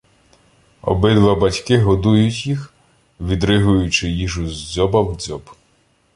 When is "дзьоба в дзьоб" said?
4.73-5.55